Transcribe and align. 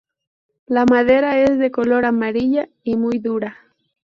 La 0.65 0.85
madera 0.85 1.39
es 1.43 1.59
de 1.59 1.69
color 1.69 2.05
amarilla 2.05 2.67
y 2.81 2.95
muy 2.97 3.19
dura. 3.19 3.55